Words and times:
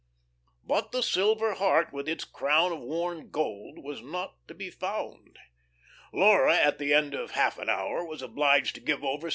But 0.63 0.91
the 0.91 1.03
silver 1.03 1.53
heart 1.53 1.93
with 1.93 2.09
its 2.09 2.25
crown 2.25 2.71
of 2.71 2.79
worn 2.79 3.29
gold 3.29 3.77
was 3.77 4.01
not 4.01 4.33
to 4.47 4.55
be 4.55 4.71
found. 4.71 5.37
Laura, 6.11 6.55
at 6.57 6.79
the 6.79 6.91
end 6.91 7.13
of 7.13 7.29
half 7.31 7.59
an 7.59 7.69
hour, 7.69 8.03
was 8.03 8.23
obliged 8.23 8.73
to 8.73 8.81
give 8.81 9.03
over 9.03 9.27
searching. 9.29 9.29